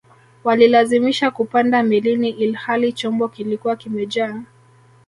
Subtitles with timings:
[0.43, 4.41] walilazimisha kupanda melini ilihali chombo kilikuwa kimejaa